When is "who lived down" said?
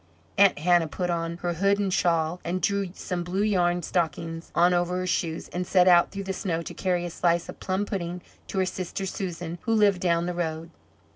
9.61-10.25